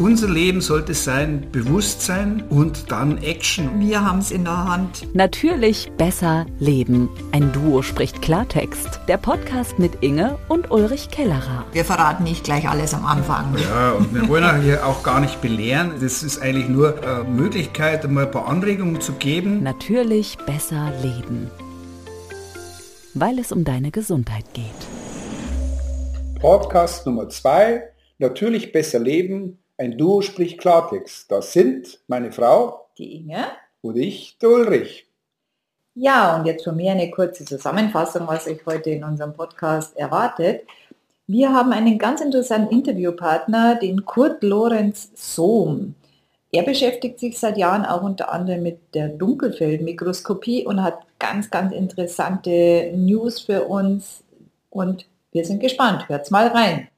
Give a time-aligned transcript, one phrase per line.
[0.00, 3.80] unser Leben sollte sein Bewusstsein und dann Action.
[3.80, 5.14] Wir haben es in der Hand.
[5.14, 7.10] Natürlich besser leben.
[7.32, 9.00] Ein Duo spricht Klartext.
[9.08, 11.66] Der Podcast mit Inge und Ulrich Kellerer.
[11.72, 13.54] Wir verraten nicht gleich alles am Anfang.
[13.58, 15.92] Ja, und wir wollen hier auch gar nicht belehren.
[16.00, 19.62] Das ist eigentlich nur eine Möglichkeit, mal ein paar Anregungen zu geben.
[19.62, 21.50] Natürlich besser leben.
[23.12, 24.64] Weil es um deine Gesundheit geht.
[26.40, 27.82] Podcast Nummer zwei.
[28.18, 29.58] Natürlich besser leben.
[29.80, 31.32] Ein Duo spricht Klartext.
[31.32, 33.46] Das sind meine Frau, die Inge
[33.80, 35.06] und ich, der Ulrich.
[35.94, 40.66] Ja, und jetzt von mir eine kurze Zusammenfassung, was euch heute in unserem Podcast erwartet.
[41.26, 45.94] Wir haben einen ganz interessanten Interviewpartner, den Kurt Lorenz Sohm.
[46.52, 51.72] Er beschäftigt sich seit Jahren auch unter anderem mit der Dunkelfeldmikroskopie und hat ganz, ganz
[51.72, 54.24] interessante News für uns
[54.68, 56.06] und wir sind gespannt.
[56.10, 56.88] Hört's mal rein.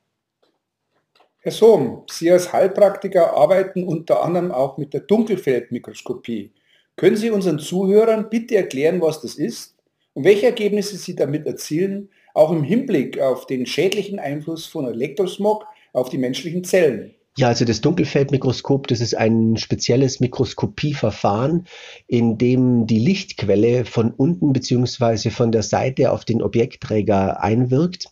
[1.45, 6.53] Herr Sohm, Sie als Heilpraktiker arbeiten unter anderem auch mit der Dunkelfeldmikroskopie.
[6.95, 9.75] Können Sie unseren Zuhörern bitte erklären, was das ist
[10.15, 15.67] und welche Ergebnisse Sie damit erzielen, auch im Hinblick auf den schädlichen Einfluss von Elektrosmog
[15.93, 17.13] auf die menschlichen Zellen?
[17.37, 21.67] Ja, also das Dunkelfeldmikroskop, das ist ein spezielles Mikroskopieverfahren,
[22.07, 28.11] in dem die Lichtquelle von unten beziehungsweise von der Seite auf den Objektträger einwirkt.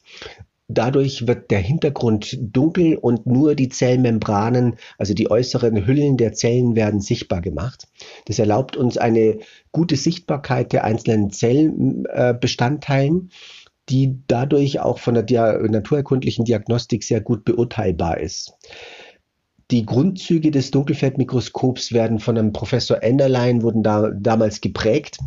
[0.73, 6.77] Dadurch wird der Hintergrund dunkel und nur die Zellmembranen, also die äußeren Hüllen der Zellen
[6.77, 7.89] werden sichtbar gemacht.
[8.27, 9.41] Das erlaubt uns eine
[9.73, 13.33] gute Sichtbarkeit der einzelnen Zellbestandteilen,
[13.89, 18.53] die dadurch auch von der naturerkundlichen Diagnostik sehr gut beurteilbar ist.
[19.71, 25.19] Die Grundzüge des Dunkelfeldmikroskops werden von einem Professor Enderlein, wurden da damals geprägt,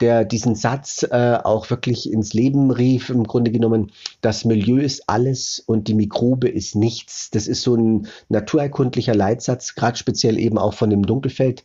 [0.00, 5.08] der diesen Satz äh, auch wirklich ins Leben rief, im Grunde genommen, das Milieu ist
[5.08, 7.30] alles und die Mikrobe ist nichts.
[7.30, 11.64] Das ist so ein naturerkundlicher Leitsatz, gerade speziell eben auch von dem Dunkelfeld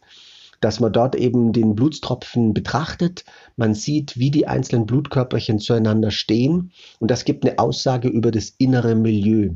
[0.62, 3.26] dass man dort eben den Blutstropfen betrachtet.
[3.58, 8.54] Man sieht, wie die einzelnen Blutkörperchen zueinander stehen und das gibt eine Aussage über das
[8.60, 9.50] innere Milieu.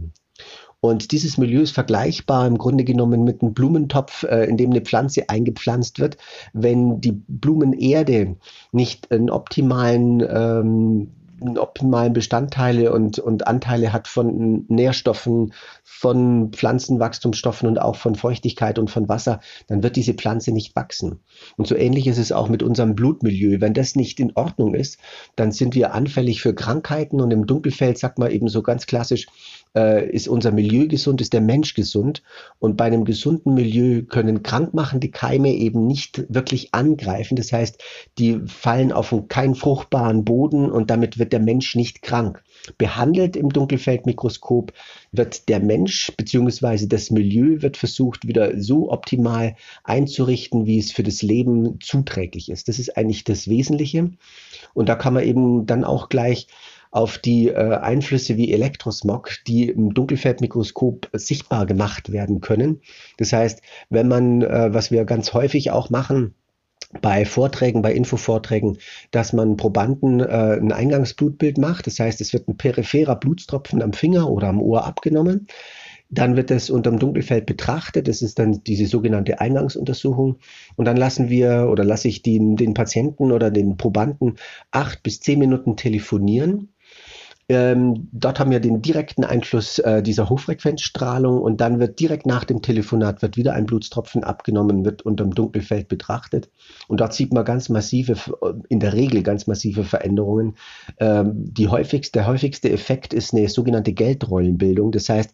[0.85, 4.81] Und dieses Milieu ist vergleichbar im Grunde genommen mit einem Blumentopf, äh, in dem eine
[4.81, 6.17] Pflanze eingepflanzt wird.
[6.53, 8.35] Wenn die Blumenerde
[8.71, 11.07] nicht einen optimalen ähm,
[11.41, 15.53] optimalen Bestandteile und, und Anteile hat von Nährstoffen,
[15.83, 21.19] von Pflanzenwachstumsstoffen und auch von Feuchtigkeit und von Wasser, dann wird diese Pflanze nicht wachsen.
[21.57, 23.61] Und so ähnlich ist es auch mit unserem Blutmilieu.
[23.61, 24.97] Wenn das nicht in Ordnung ist,
[25.35, 29.27] dann sind wir anfällig für Krankheiten und im Dunkelfeld sagt man eben so ganz klassisch,
[29.75, 32.23] äh, ist unser Milieu gesund, ist der Mensch gesund.
[32.59, 37.35] Und bei einem gesunden Milieu können krankmachende Keime eben nicht wirklich angreifen.
[37.35, 37.81] Das heißt,
[38.17, 42.41] die fallen auf keinen fruchtbaren Boden und damit wird der Mensch nicht krank.
[42.77, 44.71] Behandelt im Dunkelfeldmikroskop
[45.11, 46.87] wird der Mensch bzw.
[46.87, 52.69] das Milieu wird versucht wieder so optimal einzurichten, wie es für das Leben zuträglich ist.
[52.69, 54.11] Das ist eigentlich das Wesentliche.
[54.73, 56.47] Und da kann man eben dann auch gleich
[56.91, 62.79] auf die äh, Einflüsse wie Elektrosmog, die im Dunkelfeldmikroskop sichtbar gemacht werden können.
[63.17, 66.35] Das heißt, wenn man, äh, was wir ganz häufig auch machen,
[67.01, 68.77] bei Vorträgen, bei Infovorträgen,
[69.11, 71.87] dass man Probanden äh, ein Eingangsblutbild macht.
[71.87, 75.47] Das heißt, es wird ein peripherer Blutstropfen am Finger oder am Ohr abgenommen.
[76.09, 78.07] Dann wird es unterm Dunkelfeld betrachtet.
[78.07, 80.37] Das ist dann diese sogenannte Eingangsuntersuchung.
[80.75, 84.35] Und dann lassen wir oder lasse ich den, den Patienten oder den Probanden
[84.71, 86.74] acht bis zehn Minuten telefonieren
[87.47, 92.43] ähm, dort haben wir den direkten Einfluss äh, dieser Hochfrequenzstrahlung und dann wird direkt nach
[92.43, 96.49] dem Telefonat wird wieder ein Blutstropfen abgenommen, wird unterm Dunkelfeld betrachtet
[96.87, 98.15] und dort sieht man ganz massive,
[98.69, 100.55] in der Regel ganz massive Veränderungen.
[100.99, 104.91] Ähm, die häufigste, der häufigste Effekt ist eine sogenannte Geldrollenbildung.
[104.91, 105.31] Das heißt,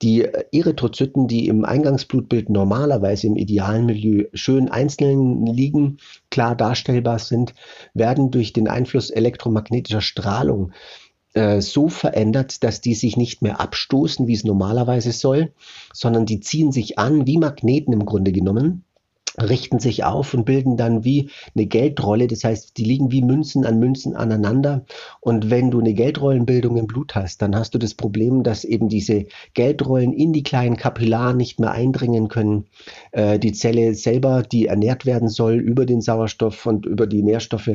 [0.00, 0.22] die
[0.52, 5.98] Erythrozyten, die im Eingangsblutbild normalerweise im idealen Milieu schön einzeln liegen,
[6.30, 7.52] klar darstellbar sind,
[7.92, 10.72] werden durch den Einfluss elektromagnetischer Strahlung
[11.34, 15.52] äh, so verändert, dass die sich nicht mehr abstoßen, wie es normalerweise soll,
[15.92, 18.84] sondern die ziehen sich an wie Magneten im Grunde genommen
[19.38, 22.26] richten sich auf und bilden dann wie eine Geldrolle.
[22.26, 24.84] Das heißt, die liegen wie Münzen an Münzen aneinander.
[25.20, 28.88] Und wenn du eine Geldrollenbildung im Blut hast, dann hast du das Problem, dass eben
[28.88, 32.66] diese Geldrollen in die kleinen Kapillaren nicht mehr eindringen können.
[33.12, 37.70] Äh, die Zelle selber, die ernährt werden soll über den Sauerstoff und über die Nährstoffe,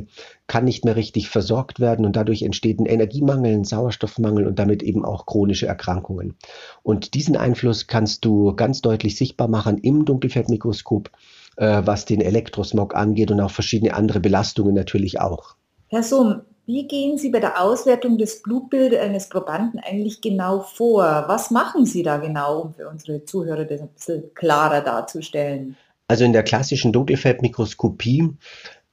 [0.47, 4.83] kann nicht mehr richtig versorgt werden und dadurch entsteht ein Energiemangel, ein Sauerstoffmangel und damit
[4.83, 6.35] eben auch chronische Erkrankungen.
[6.83, 11.09] Und diesen Einfluss kannst du ganz deutlich sichtbar machen im Dunkelfeldmikroskop
[11.57, 15.55] äh, was den Elektrosmog angeht und auch verschiedene andere Belastungen natürlich auch.
[15.87, 21.25] Herr Sohm, Wie gehen Sie bei der Auswertung des Blutbildes eines Probanden eigentlich genau vor?
[21.27, 25.77] Was machen Sie da genau, um für unsere Zuhörer das ein bisschen klarer darzustellen?
[26.07, 28.29] Also in der klassischen Dunkelfeldmikroskopie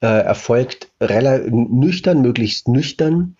[0.02, 3.36] äh, erfolgt nüchtern, möglichst nüchtern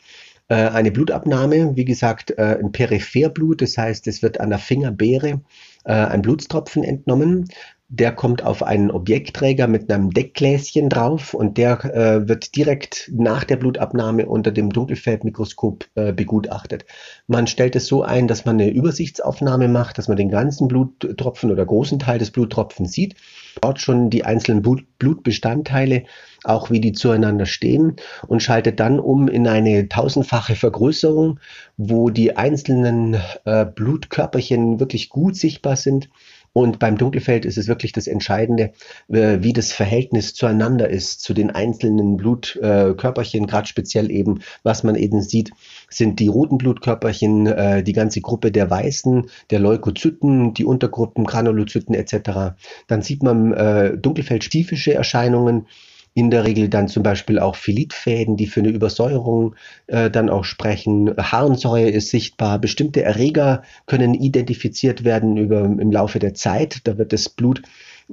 [0.48, 5.40] äh, eine Blutabnahme, wie gesagt, äh, ein Peripherblut, das heißt, es wird an der Fingerbeere
[5.84, 7.48] äh, ein Blutstropfen entnommen.
[7.88, 13.44] Der kommt auf einen Objektträger mit einem Deckgläschen drauf und der äh, wird direkt nach
[13.44, 16.86] der Blutabnahme unter dem Dunkelfeldmikroskop äh, begutachtet.
[17.26, 21.50] Man stellt es so ein, dass man eine Übersichtsaufnahme macht, dass man den ganzen Bluttropfen
[21.50, 23.14] oder großen Teil des Bluttropfens sieht,
[23.62, 26.04] dort schon die einzelnen Blut Blutbestandteile,
[26.44, 31.40] auch wie die zueinander stehen und schaltet dann um in eine tausendfache Vergrößerung,
[31.76, 36.08] wo die einzelnen äh, Blutkörperchen wirklich gut sichtbar sind
[36.52, 38.72] und beim Dunkelfeld ist es wirklich das Entscheidende,
[39.08, 44.94] äh, wie das Verhältnis zueinander ist, zu den einzelnen Blutkörperchen, gerade speziell eben, was man
[44.94, 45.50] eben sieht,
[45.88, 51.94] sind die roten Blutkörperchen, äh, die ganze Gruppe der Weißen, der Leukozyten, die Untergruppen, Granulozyten
[51.94, 52.54] etc.
[52.86, 55.66] Dann sieht man äh, dunkelfeldspezifische Erscheinungen,
[56.14, 59.54] in der Regel dann zum Beispiel auch Philitfäden, die für eine Übersäuerung
[59.86, 61.14] äh, dann auch sprechen.
[61.16, 62.58] Harnsäure ist sichtbar.
[62.58, 66.80] Bestimmte Erreger können identifiziert werden über, im Laufe der Zeit.
[66.84, 67.62] Da wird das Blut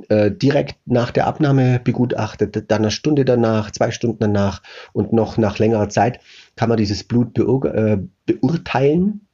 [0.07, 4.61] äh, direkt nach der Abnahme begutachtet, dann eine Stunde danach, zwei Stunden danach
[4.93, 6.19] und noch nach längerer Zeit
[6.55, 9.27] kann man dieses Blut beur äh, beurteilen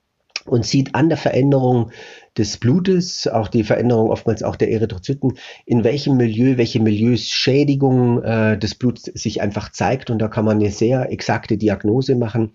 [0.46, 1.92] und sieht an der Veränderung
[2.38, 8.58] des Blutes, auch die Veränderung oftmals auch der Erythrozyten, in welchem Milieu, welche Milieuschädigung äh,
[8.58, 10.10] des Bluts sich einfach zeigt.
[10.10, 12.52] Und da kann man eine sehr exakte Diagnose machen,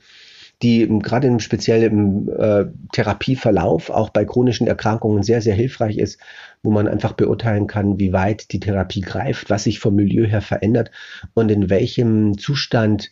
[0.62, 6.20] die gerade im speziellen äh, Therapieverlauf auch bei chronischen Erkrankungen sehr, sehr hilfreich ist,
[6.62, 10.42] wo man einfach beurteilen kann, wie weit die Therapie greift, was sich vom Milieu her
[10.42, 10.90] verändert
[11.32, 13.10] und in welchem Zustand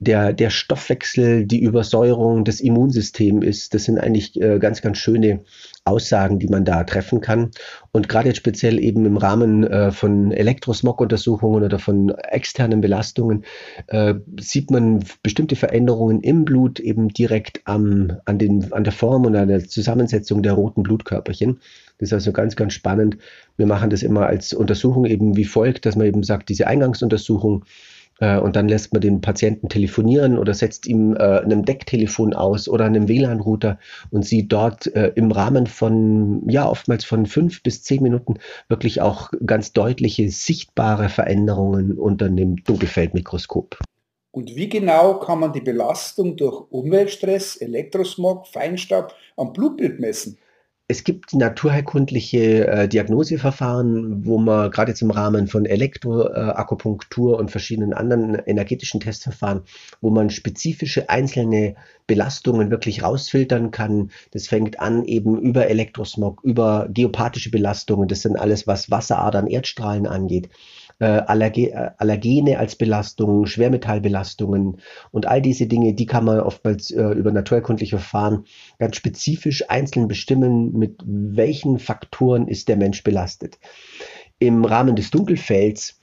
[0.00, 3.74] der, der Stoffwechsel, die Übersäuerung, das Immunsystem ist.
[3.74, 5.40] Das sind eigentlich äh, ganz, ganz schöne
[5.84, 7.50] Aussagen, die man da treffen kann.
[7.92, 13.44] Und gerade jetzt speziell eben im Rahmen äh, von Elektrosmog-Untersuchungen oder von externen Belastungen
[13.88, 19.26] äh, sieht man bestimmte Veränderungen im Blut eben direkt am, an, den, an der Form
[19.26, 21.60] und an der Zusammensetzung der roten Blutkörperchen.
[21.98, 23.18] Das ist also ganz, ganz spannend.
[23.58, 27.66] Wir machen das immer als Untersuchung eben wie folgt, dass man eben sagt, diese Eingangsuntersuchung
[28.20, 32.84] und dann lässt man den Patienten telefonieren oder setzt ihm äh, einem Decktelefon aus oder
[32.84, 33.78] einem WLAN-Router
[34.10, 38.34] und sieht dort äh, im Rahmen von, ja, oftmals von fünf bis zehn Minuten
[38.68, 43.78] wirklich auch ganz deutliche, sichtbare Veränderungen unter dem Dunkelfeldmikroskop.
[44.32, 50.38] Und wie genau kann man die Belastung durch Umweltstress, Elektrosmog, Feinstaub am Blutbild messen?
[50.90, 57.92] Es gibt naturheilkundliche äh, Diagnoseverfahren, wo man gerade jetzt im Rahmen von Elektroakupunktur und verschiedenen
[57.92, 59.62] anderen energetischen Testverfahren,
[60.00, 61.76] wo man spezifische einzelne
[62.08, 64.10] Belastungen wirklich rausfiltern kann.
[64.32, 68.08] Das fängt an eben über Elektrosmog, über geopathische Belastungen.
[68.08, 74.80] Das sind alles, was Wasseradern, Erdstrahlen angeht äh, Allerge äh, Allergene als Belastungen, Schwermetallbelastungen
[75.10, 78.44] und all diese Dinge, die kann man oftmals äh, über naturkundliche Verfahren
[78.78, 83.58] ganz spezifisch einzeln bestimmen, mit welchen Faktoren ist der Mensch belastet.
[84.38, 85.99] Im Rahmen des Dunkelfelds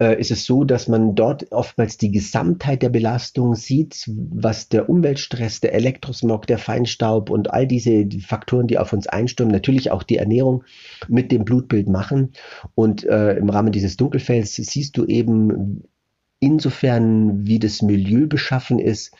[0.00, 4.88] äh, ist es so, dass man dort oftmals die Gesamtheit der Belastung sieht, was der
[4.88, 9.90] Umweltstress, der Elektrosmog, der Feinstaub und all diese die Faktoren, die auf uns einstürmen, natürlich
[9.90, 10.64] auch die Ernährung
[11.08, 12.32] mit dem Blutbild machen.
[12.74, 15.82] Und äh, im Rahmen dieses Dunkelfelds siehst du eben
[16.38, 19.12] insofern, wie das Milieu beschaffen ist,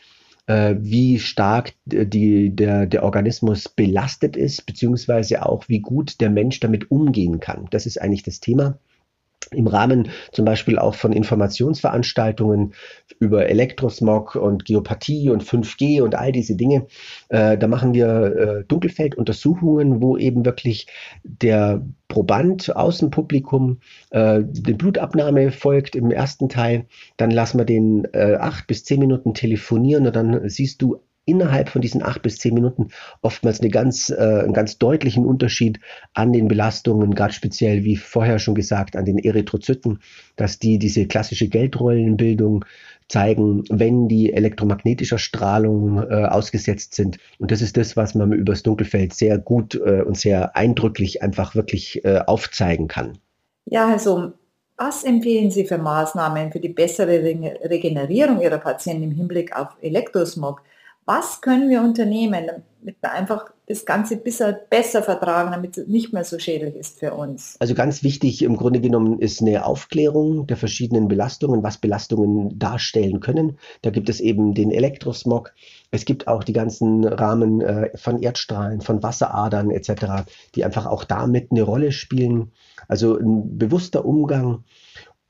[0.47, 6.61] äh, wie stark die, der, der Organismus belastet ist, beziehungsweise auch wie gut der Mensch
[6.61, 7.67] damit umgehen kann.
[7.71, 8.79] Das ist eigentlich das Thema
[9.51, 12.73] im Rahmen zum Beispiel auch von Informationsveranstaltungen
[13.19, 16.87] über Elektrosmog und Geopathie und 5G und all diese Dinge.
[17.29, 20.87] Äh, da machen wir äh, Dunkelfelduntersuchungen, wo eben wirklich
[21.23, 23.79] der Proband, Außenpublikum,
[24.09, 26.85] äh, die Blutabnahme folgt im ersten Teil.
[27.17, 31.69] Dann lassen wir den äh, acht bis zehn Minuten telefonieren und dann siehst du innerhalb
[31.69, 32.89] von diesen acht bis zehn Minuten
[33.21, 35.79] oftmals eine ganz, äh, einen ganz deutlichen Unterschied
[36.13, 39.99] an den Belastungen, gerade speziell, wie vorher schon gesagt, an den Erythrozyten,
[40.35, 42.65] dass die diese klassische Geldrollenbildung
[43.07, 47.17] zeigen, wenn die elektromagnetischer Strahlung äh, ausgesetzt sind.
[47.39, 51.21] Und das ist das, was man über das Dunkelfeld sehr gut äh, und sehr eindrücklich
[51.23, 53.17] einfach wirklich äh, aufzeigen kann.
[53.65, 54.33] Ja, also
[54.77, 60.61] was empfehlen Sie für Maßnahmen für die bessere Regenerierung Ihrer Patienten im Hinblick auf Elektrosmog?
[61.09, 62.45] Was können wir unternehmen,
[62.81, 66.99] damit wir einfach das Ganze besser, besser vertragen, damit es nicht mehr so schädlich ist
[66.99, 67.55] für uns?
[67.57, 73.21] Also ganz wichtig im Grunde genommen ist eine Aufklärung der verschiedenen Belastungen, was Belastungen darstellen
[73.21, 73.57] können.
[73.81, 75.51] Da gibt es eben den Elektrosmog.
[75.89, 81.05] Es gibt auch die ganzen Rahmen äh, von Erdstrahlen, von Wasseradern etc., die einfach auch
[81.05, 82.51] damit eine Rolle spielen.
[82.87, 84.63] Also ein bewusster Umgang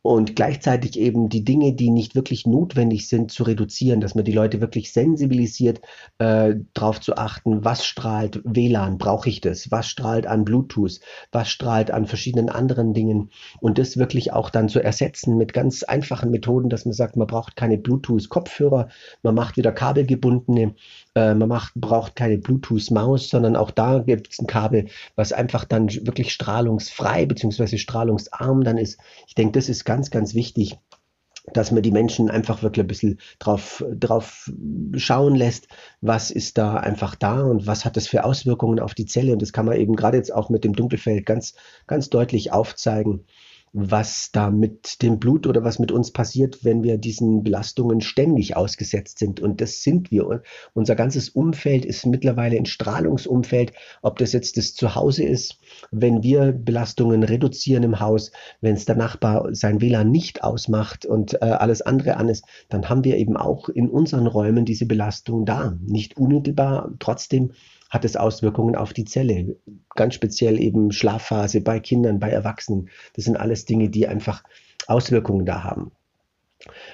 [0.02, 4.32] und gleichzeitig eben die Dinge, die nicht wirklich notwendig sind, zu reduzieren, dass man die
[4.32, 5.82] Leute wirklich sensibilisiert,
[6.20, 11.02] äh, darauf zu achten, was strahlt WLAN, brauche ich das, was strahlt an Bluetooth,
[11.34, 15.84] was strahlt an verschiedenen anderen Dingen und das wirklich auch dann zu ersetzen mit ganz
[15.84, 18.88] einfachen Methoden, dass man sagt, man braucht keine Bluetooth-Kopfhörer,
[19.22, 20.76] man macht wieder kabelgebundene,
[21.16, 24.88] äh, man macht, braucht keine Bluetooth-Maus, sondern auch da gibt es ein Kabel,
[25.18, 27.78] was einfach dann wirklich strahlungsfrei bzw.
[27.78, 28.98] strahlungsarm dann ist.
[29.28, 30.78] Ich denke, das ist ganz, ganz wichtig
[31.54, 34.52] dass man die Menschen einfach wirklich ein bisschen drauf, drauf
[34.96, 35.68] schauen lässt,
[36.00, 39.34] was ist da einfach da und was hat das für Auswirkungen auf die Zelle.
[39.34, 41.56] Und das kann man eben gerade jetzt auch mit dem Dunkelfeld ganz,
[41.88, 43.26] ganz deutlich aufzeigen
[43.74, 48.56] was da mit dem Blut oder was mit uns passiert, wenn wir diesen Belastungen ständig
[48.56, 49.40] ausgesetzt sind.
[49.40, 50.42] Und das sind wir.
[50.74, 55.60] Unser ganzes Umfeld ist mittlerweile ein Strahlungsumfeld, ob das jetzt das Zuhause ist,
[55.92, 61.36] wenn wir Belastungen reduzieren im Haus, wenn es der Nachbar sein WLAN nicht ausmacht und
[61.42, 65.46] äh, alles andere an ist, dann haben wir eben auch in unseren Räumen diese Belastung
[65.46, 65.78] da.
[65.86, 67.52] Nicht unmittelbar, trotzdem
[67.90, 69.58] hat es Auswirkungen auf die Zelle.
[69.96, 72.90] Ganz speziell eben Schlafphase bei Kindern, bei Erwachsenen.
[73.16, 74.44] Das sind alles Dinge, die einfach
[74.88, 75.92] Auswirkungen da haben.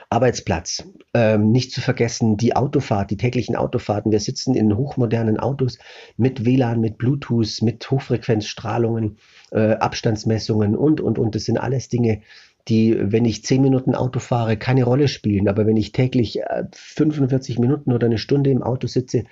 [0.09, 0.87] Arbeitsplatz.
[1.13, 4.11] Ähm, nicht zu vergessen die Autofahrt, die täglichen Autofahrten.
[4.11, 5.79] Wir sitzen in hochmodernen Autos
[6.17, 9.17] mit WLAN, mit Bluetooth, mit Hochfrequenzstrahlungen,
[9.51, 11.33] äh, Abstandsmessungen und, und, und.
[11.33, 12.21] Das sind alles Dinge,
[12.67, 15.47] die, wenn ich zehn Minuten Auto fahre, keine Rolle spielen.
[15.47, 19.23] Aber wenn ich täglich äh, 45 Minuten oder eine Stunde im Auto sitze,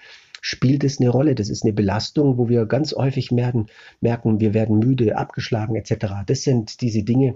[0.43, 1.35] spielt es eine Rolle.
[1.35, 3.67] Das ist eine Belastung, wo wir ganz häufig merken,
[4.01, 6.05] merken wir werden müde, abgeschlagen etc.
[6.27, 7.35] Das sind diese Dinge,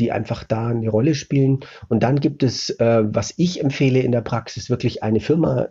[0.00, 1.60] die einfach da eine Rolle spielen.
[1.88, 5.68] Und dann gibt es, äh, was ich empfehle in der Praxis, wirklich eine Firma,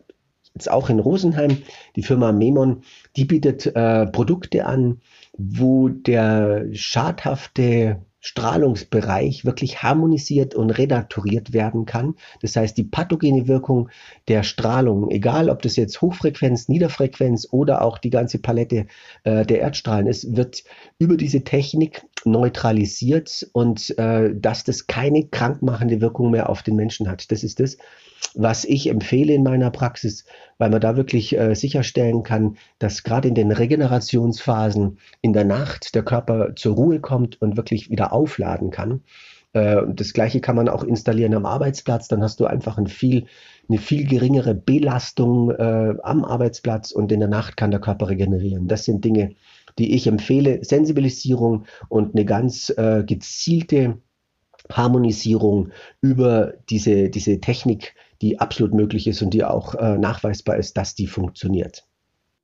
[0.55, 1.57] jetzt auch in Rosenheim,
[1.97, 2.83] die Firma Memon,
[3.17, 5.01] die bietet äh, Produkte an,
[5.37, 12.15] wo der schadhafte Strahlungsbereich wirklich harmonisiert und renaturiert werden kann.
[12.41, 13.89] Das heißt, die pathogene Wirkung
[14.27, 18.87] der Strahlung, egal ob das jetzt Hochfrequenz, Niederfrequenz oder auch die ganze Palette
[19.23, 20.63] äh, der Erdstrahlen ist, wird
[20.97, 27.09] über diese Technik neutralisiert und äh, dass das keine krankmachende Wirkung mehr auf den Menschen
[27.09, 27.31] hat.
[27.31, 27.77] Das ist das,
[28.35, 30.25] was ich empfehle in meiner Praxis,
[30.57, 35.95] weil man da wirklich äh, sicherstellen kann, dass gerade in den Regenerationsphasen in der Nacht
[35.95, 39.01] der Körper zur Ruhe kommt und wirklich wieder aufladen kann.
[39.53, 43.25] Äh, das gleiche kann man auch installieren am Arbeitsplatz, dann hast du einfach ein viel,
[43.67, 48.67] eine viel geringere Belastung äh, am Arbeitsplatz und in der Nacht kann der Körper regenerieren.
[48.67, 49.35] Das sind Dinge,
[49.77, 50.63] die ich empfehle.
[50.63, 53.97] Sensibilisierung und eine ganz äh, gezielte
[54.71, 55.71] Harmonisierung
[56.01, 60.95] über diese, diese Technik, die absolut möglich ist und die auch äh, nachweisbar ist, dass
[60.95, 61.85] die funktioniert.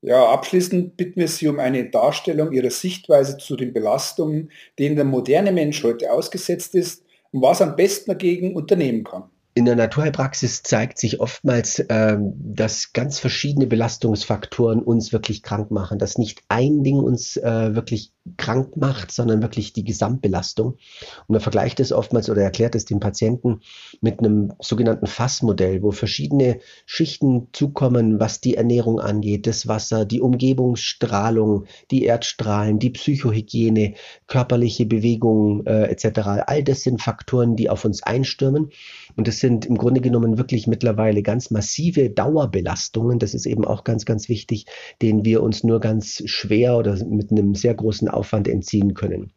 [0.02, 5.06] Ja, abschließend bitten wir Sie um eine Darstellung Ihrer Sichtweise zu den Belastungen, denen der
[5.06, 9.24] moderne Mensch heute ausgesetzt ist und was am besten dagegen unternehmen kann.
[9.58, 15.98] In der Naturheilpraxis zeigt sich oftmals, ähm, dass ganz verschiedene Belastungsfaktoren uns wirklich krank machen,
[15.98, 20.74] dass nicht ein Ding uns äh, wirklich krank macht, sondern wirklich die Gesamtbelastung.
[20.74, 23.62] Und man vergleicht es oftmals oder erklärt es dem Patienten
[24.02, 30.22] mit einem sogenannten Fassmodell, wo verschiedene Schichten zukommen, was die Ernährung angeht, das Wasser, die
[30.22, 33.94] Umgebungsstrahlung, die Erdstrahlen, die Psychohygiene,
[34.28, 36.20] körperliche Bewegung äh, etc.
[36.48, 38.72] All das sind Faktoren, die auf uns einstürmen.
[39.16, 43.20] Und das sind im Grunde genommen wirklich mittlerweile ganz massive Dauerbelastungen.
[43.20, 44.66] Das ist eben auch ganz, ganz wichtig,
[45.02, 49.32] denen wir uns nur ganz schwer oder mit einem sehr großen Aufwand entziehen können.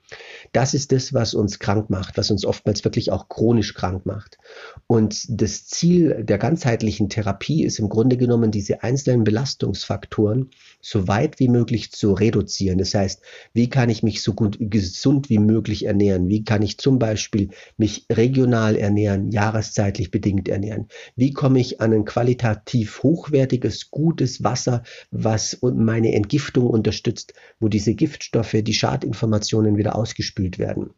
[0.53, 4.39] Das ist das, was uns krank macht, was uns oftmals wirklich auch chronisch krank macht.
[4.87, 11.39] Und das Ziel der ganzheitlichen Therapie ist im Grunde genommen, diese einzelnen Belastungsfaktoren so weit
[11.41, 12.79] wie möglich zu reduzieren.
[12.79, 13.21] Das heißt,
[13.53, 16.29] wie kann ich mich so gut gesund wie möglich ernähren?
[16.29, 20.89] Wie kann ich zum Beispiel mich regional ernähren, jahreszeitlich bedingt ernähren?
[21.17, 27.95] Wie komme ich an ein qualitativ hochwertiges, gutes Wasser, was meine Entgiftung unterstützt, wo diese
[27.95, 30.91] Giftstoffe, die Schadinformationen wieder ausgespült werden?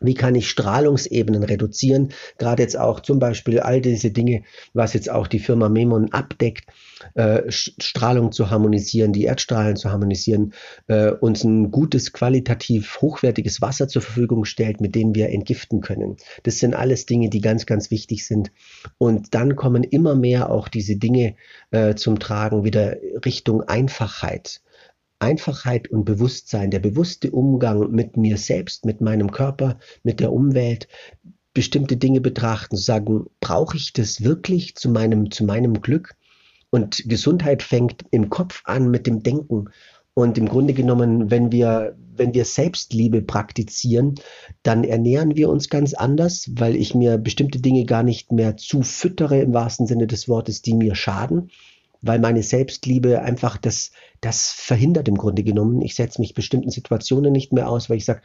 [0.00, 2.10] Wie kann ich Strahlungsebenen reduzieren?
[2.38, 4.42] Gerade jetzt auch zum Beispiel all diese Dinge,
[4.74, 6.66] was jetzt auch die Firma Memon abdeckt,
[7.14, 10.52] äh, Strahlung zu harmonisieren, die Erdstrahlen zu harmonisieren,
[10.88, 16.16] äh, uns ein gutes, qualitativ hochwertiges Wasser zur Verfügung stellt, mit dem wir entgiften können.
[16.42, 18.52] Das sind alles Dinge, die ganz, ganz wichtig sind.
[18.98, 21.36] Und dann kommen immer mehr auch diese Dinge
[21.70, 24.60] äh, zum Tragen wieder Richtung Einfachheit.
[25.18, 30.88] Einfachheit und Bewusstsein, der bewusste Umgang mit mir selbst, mit meinem Körper, mit der Umwelt,
[31.54, 36.14] bestimmte Dinge betrachten, sagen, brauche ich das wirklich zu meinem, zu meinem Glück?
[36.68, 39.70] Und Gesundheit fängt im Kopf an mit dem Denken.
[40.12, 44.16] Und im Grunde genommen, wenn wir, wenn wir Selbstliebe praktizieren,
[44.62, 49.40] dann ernähren wir uns ganz anders, weil ich mir bestimmte Dinge gar nicht mehr zufüttere
[49.40, 51.50] im wahrsten Sinne des Wortes, die mir schaden,
[52.06, 55.82] weil meine Selbstliebe einfach das, das verhindert im Grunde genommen.
[55.82, 58.22] Ich setze mich bestimmten Situationen nicht mehr aus, weil ich sage,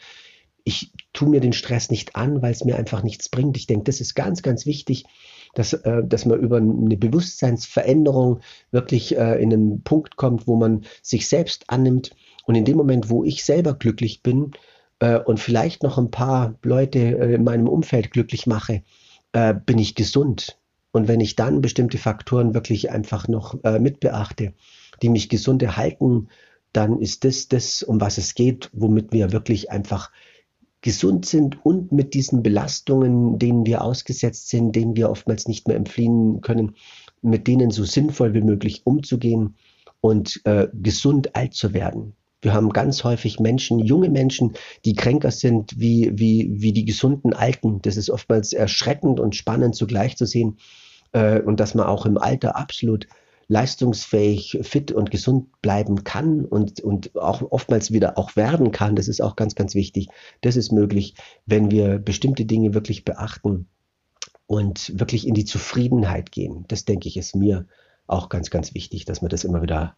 [0.64, 3.58] ich tue mir den Stress nicht an, weil es mir einfach nichts bringt.
[3.58, 5.06] Ich denke, das ist ganz, ganz wichtig,
[5.54, 10.86] dass, äh, dass man über eine Bewusstseinsveränderung wirklich äh, in einen Punkt kommt, wo man
[11.02, 12.12] sich selbst annimmt.
[12.46, 14.52] Und in dem Moment, wo ich selber glücklich bin
[15.00, 18.84] äh, und vielleicht noch ein paar Leute äh, in meinem Umfeld glücklich mache,
[19.34, 20.58] äh, bin ich gesund.
[20.92, 24.54] Und wenn ich dann bestimmte Faktoren wirklich einfach noch äh, mitbeachte,
[25.02, 26.28] die mich gesund erhalten,
[26.74, 30.12] dann ist das das, um was es geht, womit wir wirklich einfach
[30.82, 35.78] gesund sind und mit diesen Belastungen, denen wir ausgesetzt sind, denen wir oftmals nicht mehr
[35.78, 36.76] entfliehen können,
[37.22, 39.56] mit denen so sinnvoll wie möglich umzugehen
[40.02, 42.16] und äh, gesund alt zu werden.
[42.42, 44.54] Wir haben ganz häufig Menschen, junge Menschen,
[44.86, 47.82] die kränker sind wie, wie, wie die gesunden Alten.
[47.82, 50.58] Das ist oftmals erschreckend und spannend zugleich zu sehen.
[51.12, 53.08] Äh, und dass man auch im Alter absolut
[53.48, 58.96] leistungsfähig, fit und gesund bleiben kann und, und auch oftmals wieder auch werden kann.
[58.96, 60.08] Das ist auch ganz, ganz wichtig.
[60.40, 63.68] Das ist möglich, wenn wir bestimmte Dinge wirklich beachten
[64.48, 66.64] und wirklich in die Zufriedenheit gehen.
[66.70, 67.68] Das denke ich ist mir
[68.08, 69.98] auch ganz, ganz wichtig, dass man das immer wieder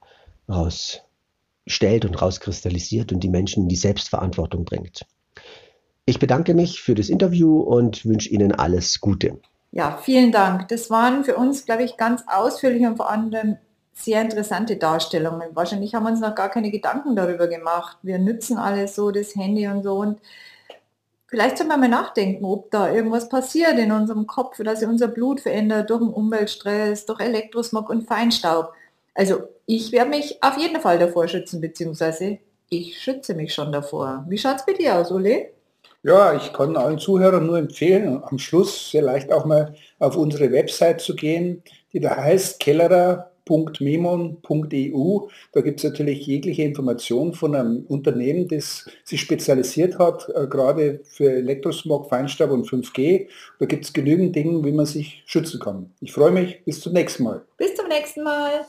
[1.68, 5.06] rausstellt und rauskristallisiert und die Menschen in die Selbstverantwortung bringt.
[6.06, 9.40] Ich bedanke mich für das Interview und wünsche Ihnen alles Gute.
[9.72, 10.68] Ja, vielen Dank.
[10.68, 13.58] Das waren für uns, glaube ich, ganz ausführliche und vor allem
[13.94, 15.50] sehr interessante Darstellungen.
[15.54, 17.98] Wahrscheinlich haben wir uns noch gar keine Gedanken darüber gemacht.
[18.02, 19.96] Wir nützen alles so, das Handy und so.
[19.96, 20.20] Und
[21.28, 25.08] vielleicht soll man mal nachdenken, ob da irgendwas passiert in unserem Kopf, dass sich unser
[25.08, 28.74] Blut verändert durch den Umweltstress, durch Elektrosmog und Feinstaub.
[29.16, 32.40] Also ich werde mich auf jeden Fall davor schützen, beziehungsweise
[32.70, 34.26] ich schütze mich schon davor.
[34.28, 35.48] Wie schaut es bei dir aus, Uli?
[36.06, 41.00] Ja, ich kann allen Zuhörern nur empfehlen, am Schluss vielleicht auch mal auf unsere Website
[41.00, 45.28] zu gehen, die da heißt kellerer.memon.eu.
[45.54, 51.00] Da gibt es natürlich jegliche Informationen von einem Unternehmen, das sich spezialisiert hat, äh, gerade
[51.06, 53.30] für Elektrosmog, Feinstaub und 5G.
[53.60, 55.90] Da gibt es genügend Dinge, wie man sich schützen kann.
[56.02, 57.46] Ich freue mich, bis zum nächsten Mal.
[57.56, 58.66] Bis zum nächsten Mal.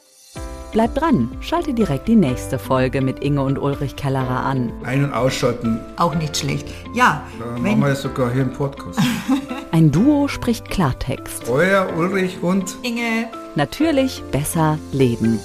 [0.75, 4.73] Bleibt dran, schalte direkt die nächste Folge mit Inge und Ulrich Kellerer an.
[4.83, 5.79] Ein- und ausschalten.
[5.97, 6.67] Auch nicht schlecht.
[6.93, 8.99] Ja, Da machen wir es sogar hier im Podcast.
[9.71, 11.49] Ein Duo spricht Klartext.
[11.49, 13.29] Euer Ulrich und Inge.
[13.55, 15.39] Natürlich besser leben.